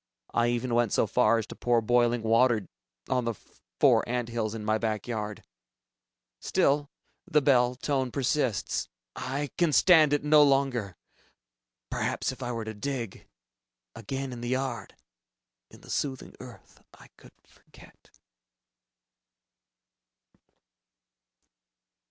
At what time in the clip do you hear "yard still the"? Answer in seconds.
5.05-7.39